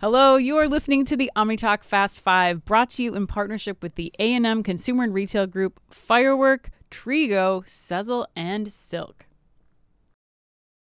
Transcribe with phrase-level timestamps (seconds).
[0.00, 3.96] Hello, you are listening to the OmniTalk Fast Five, brought to you in partnership with
[3.96, 9.26] the A&M Consumer and Retail Group, Firework, Trigo, Sezzle, and Silk.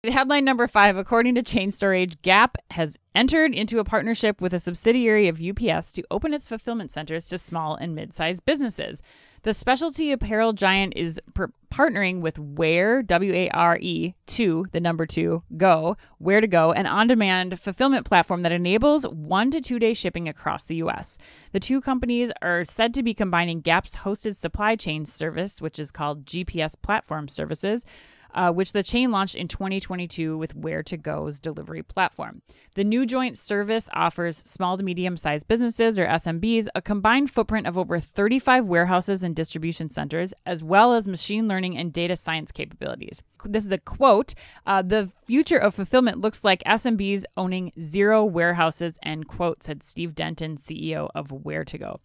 [0.02, 4.54] Headline number five According to Chain Store Age, Gap has entered into a partnership with
[4.54, 9.02] a subsidiary of UPS to open its fulfillment centers to small and mid sized businesses.
[9.42, 14.80] The specialty apparel giant is per- partnering with Ware, W A R E, to the
[14.80, 19.92] number 2, Go, Ware2Go, an on demand fulfillment platform that enables one to two day
[19.92, 21.18] shipping across the U.S.
[21.52, 25.90] The two companies are said to be combining Gap's hosted supply chain service, which is
[25.90, 27.84] called GPS Platform Services
[28.34, 32.42] uh, which the chain launched in 2022 with Ware2Go's delivery platform.
[32.74, 37.66] The new joint service offers small to medium sized businesses or SMBs a combined footprint
[37.66, 42.52] of over 35 warehouses and distribution centers, as well as machine learning and data science
[42.52, 43.22] capabilities.
[43.44, 44.34] This is a quote
[44.66, 50.14] uh, The future of fulfillment looks like SMBs owning zero warehouses, end quote, said Steve
[50.14, 51.98] Denton, CEO of Ware2Go.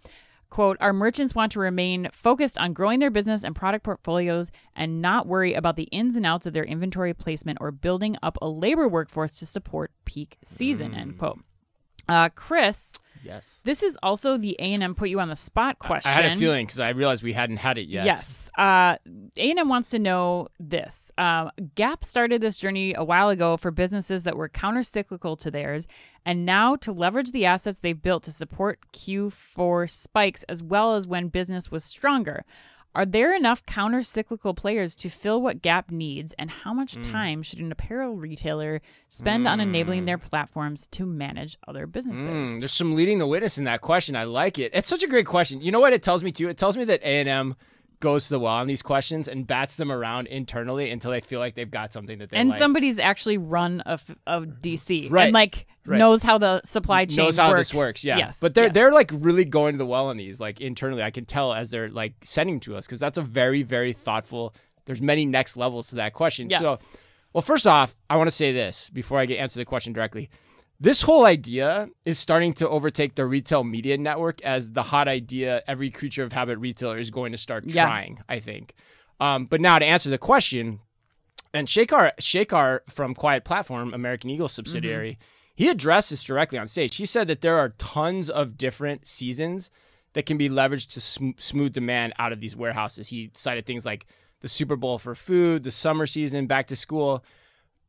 [0.50, 5.02] Quote, our merchants want to remain focused on growing their business and product portfolios and
[5.02, 8.48] not worry about the ins and outs of their inventory placement or building up a
[8.48, 10.98] labor workforce to support peak season, mm.
[10.98, 11.40] end quote.
[12.08, 13.60] Uh, Chris, Yes.
[13.64, 16.10] This is also the A and M put you on the spot question.
[16.10, 18.06] I had a feeling because I realized we hadn't had it yet.
[18.06, 18.50] Yes.
[18.58, 18.98] Uh,
[19.38, 21.12] A and M wants to know this.
[21.18, 25.88] Uh, Gap started this journey a while ago for businesses that were counter-cyclical to theirs,
[26.26, 31.08] and now to leverage the assets they've built to support Q4 spikes as well as
[31.08, 32.46] when business was stronger.
[32.96, 36.34] Are there enough counter cyclical players to fill what Gap needs?
[36.40, 37.12] And how much mm.
[37.12, 39.50] time should an apparel retailer spend mm.
[39.50, 42.28] on enabling their platforms to manage other businesses?
[42.50, 42.60] Mm.
[42.60, 44.16] There's some leading the witness in that question.
[44.16, 44.72] I like it.
[44.74, 45.60] It's such a great question.
[45.62, 46.48] You know what it tells me too?
[46.48, 47.58] It tells me that A&M
[48.06, 51.40] goes to the well on these questions and bats them around internally until they feel
[51.40, 52.60] like they've got something that they and like.
[52.60, 55.98] somebody's actually run a, a DC right and like right.
[55.98, 57.70] knows how the supply chain knows how works.
[57.70, 58.74] this works yeah yes, but they're yes.
[58.74, 61.72] they're like really going to the well on these like internally I can tell as
[61.72, 64.54] they're like sending to us because that's a very very thoughtful
[64.86, 66.60] there's many next levels to that question yes.
[66.60, 66.78] so
[67.34, 70.30] well first off I want to say this before I get answer the question directly
[70.80, 75.64] this whole idea is starting to overtake the retail media network as the hot idea
[75.68, 77.86] every creature of habit retailer is going to start yeah.
[77.86, 78.74] trying, I think.
[79.20, 80.80] Um, but now to answer the question,
[81.54, 85.64] and Shekar, Shekar from Quiet Platform, American Eagle subsidiary, mm-hmm.
[85.64, 86.98] he addressed this directly on stage.
[86.98, 89.72] He said that there are tons of different seasons
[90.12, 93.08] that can be leveraged to sm- smooth demand out of these warehouses.
[93.08, 94.06] He cited things like
[94.42, 97.24] the Super Bowl for food, the summer season, back to school.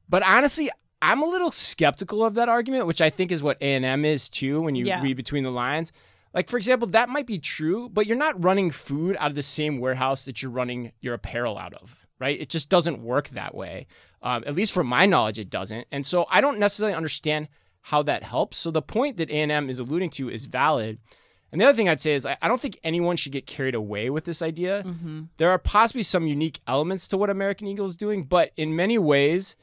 [0.08, 0.70] But honestly,
[1.02, 4.62] I'm a little skeptical of that argument, which I think is what A&M is too
[4.62, 5.02] when you yeah.
[5.02, 5.92] read between the lines.
[6.32, 9.42] Like for example, that might be true, but you're not running food out of the
[9.42, 12.38] same warehouse that you're running your apparel out of, right?
[12.38, 13.86] It just doesn't work that way.
[14.22, 15.86] Um, at least from my knowledge, it doesn't.
[15.90, 17.48] And so I don't necessarily understand
[17.82, 18.58] how that helps.
[18.58, 20.98] So the point that A&M is alluding to is valid.
[21.52, 24.10] And the other thing I'd say is I don't think anyone should get carried away
[24.10, 24.82] with this idea.
[24.82, 25.22] Mm-hmm.
[25.36, 28.98] There are possibly some unique elements to what American Eagle is doing, but in many
[28.98, 29.54] ways,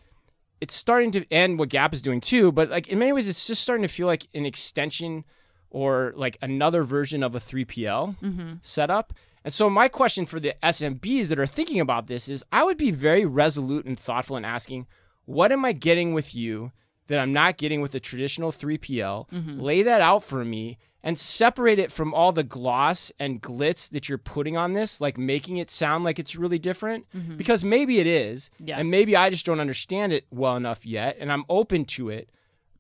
[0.64, 3.46] it's starting to end what Gap is doing too, but like in many ways it's
[3.46, 5.26] just starting to feel like an extension
[5.70, 8.54] or like another version of a 3PL mm-hmm.
[8.62, 9.12] setup.
[9.44, 12.78] And so my question for the SMBs that are thinking about this is I would
[12.78, 14.88] be very resolute and thoughtful in asking,
[15.26, 16.72] what am I getting with you
[17.08, 19.30] that I'm not getting with a traditional 3PL?
[19.30, 19.60] Mm-hmm.
[19.60, 24.08] Lay that out for me and separate it from all the gloss and glitz that
[24.08, 27.06] you're putting on this, like making it sound like it's really different.
[27.16, 27.36] Mm-hmm.
[27.36, 28.50] Because maybe it is.
[28.60, 28.80] Yeah.
[28.80, 31.18] And maybe I just don't understand it well enough yet.
[31.20, 32.30] And I'm open to it.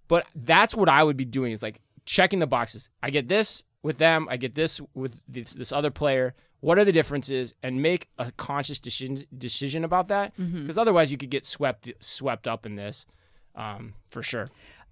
[0.08, 2.88] But that's what I would be doing is like checking the boxes.
[3.02, 6.34] I get this with them, I get this with this, this other player.
[6.62, 7.54] What are the differences?
[7.62, 10.34] And make a conscious decision decision about that.
[10.38, 10.80] Because mm-hmm.
[10.80, 13.06] otherwise you could get swept swept up in this.
[13.56, 14.50] Um, for sure.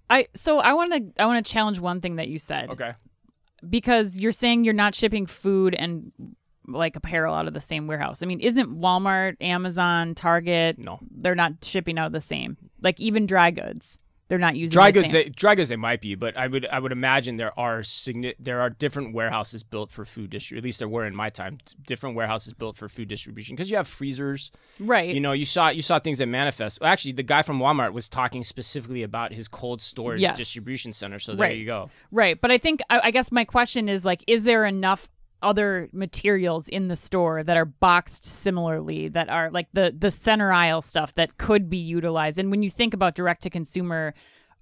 [0.08, 2.70] I so I want to I want to challenge one thing that you said.
[2.70, 2.94] Okay
[3.68, 6.12] because you're saying you're not shipping food and
[6.66, 8.22] like apparel out of the same warehouse.
[8.22, 10.78] I mean, isn't Walmart, Amazon, Target?
[10.78, 12.56] No, they're not shipping out of the same.
[12.80, 13.98] Like even dry goods
[14.32, 15.12] they're not using dry goods.
[15.12, 18.34] They, dry goods they might be, but I would I would imagine there are signi-
[18.38, 20.56] there are different warehouses built for food distribution.
[20.56, 21.58] At least there were in my time.
[21.86, 24.50] Different warehouses built for food distribution because you have freezers,
[24.80, 25.14] right?
[25.14, 26.80] You know, you saw you saw things that manifest.
[26.80, 30.34] Well, actually, the guy from Walmart was talking specifically about his cold storage yes.
[30.34, 31.18] distribution center.
[31.18, 31.58] So there right.
[31.58, 31.90] you go.
[32.10, 35.10] Right, but I think I, I guess my question is like, is there enough
[35.42, 40.52] other materials in the store that are boxed similarly that are like the the center
[40.52, 42.38] aisle stuff that could be utilized.
[42.38, 44.14] And when you think about direct to consumer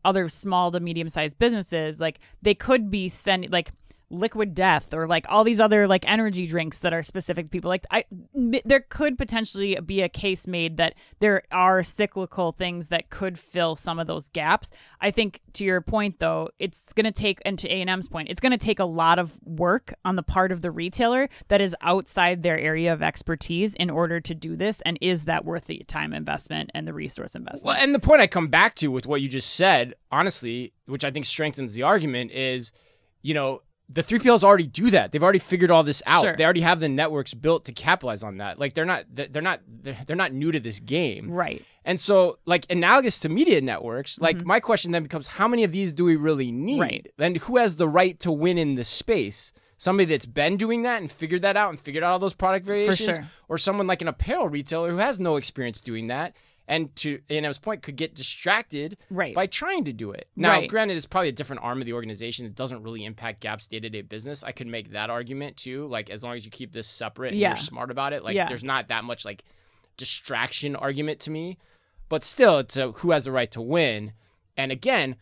[0.05, 3.71] other small to medium sized businesses like they could be sending like
[4.11, 7.69] liquid death or like all these other like energy drinks that are specific to people.
[7.69, 8.05] Like i
[8.35, 13.77] there could potentially be a case made that there are cyclical things that could fill
[13.77, 14.71] some of those gaps.
[15.01, 18.41] I think to your point though it's going to take and to a&m's point it's
[18.41, 21.77] going to take a lot of work on the part of the retailer that is
[21.81, 25.79] outside their area of expertise in order to do this and is that worth the
[25.87, 27.65] time investment and the resource investment?
[27.65, 31.05] Well, and the point I come back to with what you just said, honestly, which
[31.05, 32.73] I think strengthens the argument, is,
[33.23, 35.11] you know, the 3PLs already do that.
[35.11, 36.23] They've already figured all this out.
[36.23, 36.37] Sure.
[36.37, 38.59] They already have the networks built to capitalize on that.
[38.61, 41.31] Like they're not they're not they're not new to this game.
[41.31, 45.65] right And so, like analogous to media networks, like my question then becomes, how many
[45.65, 46.75] of these do we really need?
[46.75, 46.81] Mm-hmm.
[46.81, 47.13] Right.
[47.19, 49.53] And who has the right to win in this space?
[49.77, 52.67] Somebody that's been doing that and figured that out and figured out all those product
[52.67, 53.27] variations, sure.
[53.49, 56.37] or someone like an apparel retailer who has no experience doing that,
[56.71, 59.35] and to A&M's point, could get distracted Right.
[59.35, 60.29] by trying to do it.
[60.37, 60.71] Now, Right.
[60.71, 62.47] granted, it's probably a different arm of the organization.
[62.47, 64.43] that doesn't really impact Gap's day-to-day business.
[64.45, 65.87] I could make that argument too.
[65.89, 67.49] Like as long as you keep this separate and Yeah.
[67.51, 68.47] you're smart about it, like Yeah.
[68.49, 69.43] there's not that much like
[69.97, 71.59] distraction argument to me.
[72.09, 74.13] But still, it's a who has the right to win.
[74.57, 75.17] And again,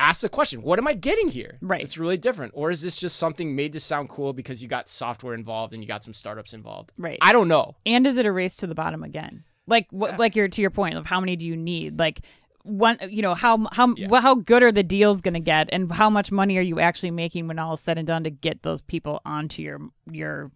[0.00, 1.56] ask the question, what am I getting here?
[1.60, 1.80] Right.
[1.80, 2.52] It's really different.
[2.54, 5.82] Or is this just something made to sound cool because you got software involved and
[5.82, 6.92] you got some startups involved?
[6.98, 7.18] Right.
[7.22, 7.76] I don't know.
[7.86, 10.70] and is it a race to the bottom again like what like your to your
[10.70, 11.98] point of how many do you need?
[11.98, 12.20] Like
[12.62, 15.68] one you know how how well, how good are the deals going to get?
[15.72, 18.30] And how much money are you actually making when all is said and done to
[18.30, 19.80] get those people onto your
[20.10, 20.50] your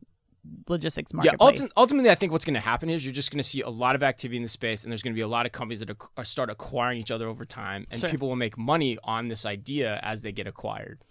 [0.69, 1.61] logistics Yeah, marketplace?
[1.63, 3.69] ulti- ultimately, I think what's going to happen is you're just going to see a
[3.69, 5.81] lot of activity in the space, and there's going to be a lot of companies
[5.81, 8.11] that are uh, start acquiring each other over time, and Sure.
[8.11, 11.03] people will make money on this idea as they get acquired.